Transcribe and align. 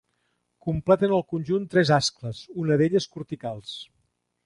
Completen 0.67 1.13
el 1.17 1.21
conjunt 1.35 1.69
tres 1.75 1.93
ascles, 1.99 2.43
una 2.65 2.81
d’elles 2.83 3.11
corticals. 3.19 3.81